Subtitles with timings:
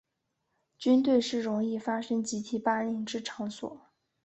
[0.79, 3.81] 军队是容易发生集体霸凌之场所。